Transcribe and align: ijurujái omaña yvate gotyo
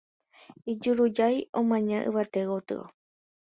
ijurujái 0.71 1.37
omaña 1.59 1.97
yvate 2.07 2.41
gotyo 2.49 2.79